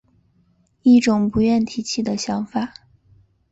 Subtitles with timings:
[0.81, 2.73] 一种不愿提起的想法